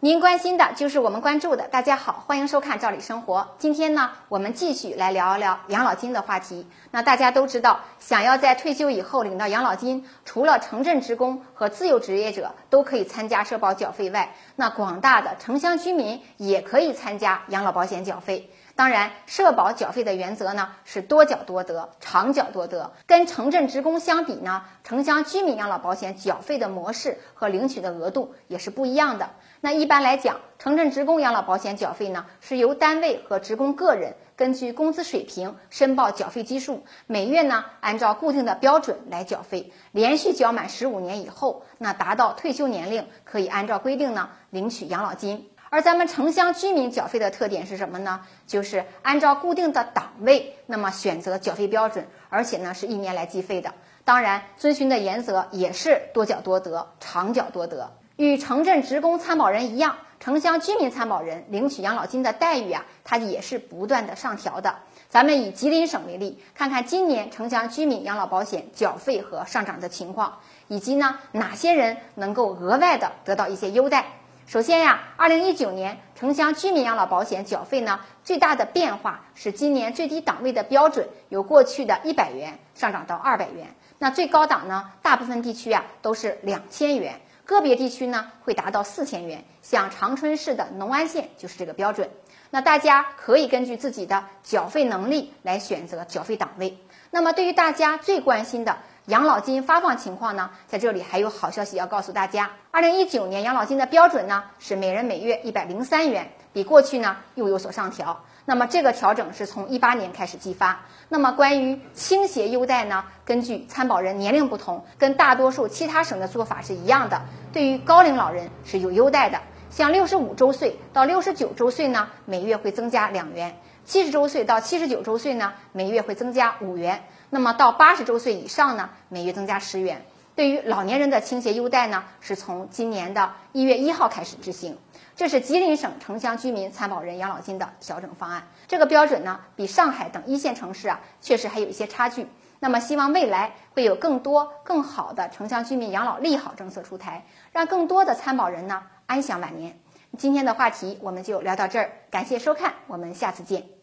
[0.00, 1.66] 您关心的就是我们关注的。
[1.66, 3.40] 大家好，欢迎收看《赵理生活》。
[3.58, 6.64] 今天呢，我们继续来聊一聊养老金的话题。
[6.92, 18.48] 那大家都知道，想要在退休以后领到养老金，除了城镇职工和自由职业者都可以参加社保缴费外，那广大的城乡居民也可以参加养老保险缴费。
[18.78, 22.92] 当然，社保缴费的原则呢是多缴多得，长缴多得。
[23.08, 29.30] 跟城镇职工相比呢，城乡居民养老保险缴费的模式和领取的额度也是不一样的。
[29.60, 45.48] 那一般来讲，城镇职工养老保险缴费呢是由单位和职工个人根据工资水平申报缴费基数，每月呢按照固定的标准来缴费，连续缴满十五年以后，那达到退休年龄可以按照规定呢领取养老金。
[45.70, 48.22] 而咱们城乡居民缴费的特点是什么呢？
[48.46, 53.74] 就是按照固定的档位，那么选择缴费标准，而且呢是一年来计费的。
[54.04, 57.92] 当然，遵循的原则也是多缴多得，长缴多得。
[58.16, 64.76] 与城镇职工参保人一样，城乡居民参保人领取养老金的待遇啊，它也是不断的上调的。
[65.10, 74.06] 咱们以吉林省为例，看看今年城乡居民养老保险缴费和上涨的情况，以及呢哪些人能够额外的得到一些优待。
[74.48, 83.66] 首先呀，二零一九年城乡居民养老保险缴费呢，最大的变化是今年最低档位的标准由过去的一百元上涨到二百元。
[83.98, 89.44] 那最高档呢，大部分地区啊都是两千元，个别地区呢会达到四千元。
[89.60, 92.08] 像长春市的农安县就是这个标准。
[92.48, 96.78] 那大家可以根据自己的缴费能力来选择缴费档位。
[97.10, 98.78] 那么对于大家最关心的。
[99.08, 102.50] 养老金发放情况呢，在这里还有好消息要告诉大家。
[102.70, 108.22] 二零一九年养老金的标准呢是每人每月一百零三元，比过去呢又有所上调。
[108.44, 110.80] 那么这个调整是从一八年开始计发。
[111.08, 117.22] 那么关于倾斜优待呢，根据参保人年龄不同，跟大多数其他省的做法是一样的。
[117.50, 123.50] 对于高龄老人是有优待的，像六十五周岁到六十九周岁呢，每月会增加两元；
[123.88, 127.04] 七十周岁到七十九周岁呢，每月会增加五元。
[127.30, 130.04] 那么到八十周岁以上呢，每月增加十元。
[130.34, 134.76] 对于老年人的倾斜优待呢，是从今年的一月一号开始执行。
[135.16, 138.46] 这是吉林省城乡居民参保人养老金的调整方案。
[138.66, 142.26] 这个标准呢，比上海等一线城市啊，确实还有一些差距。
[142.60, 149.80] 那么希望未来会有更多更好的城乡居民养老利好政策出台，让更多的参保人呢安享晚年。
[150.18, 153.77] 今天的话题我们就聊到这儿，感谢收看，我们下次见。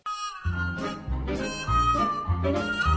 [2.46, 2.95] Thank you.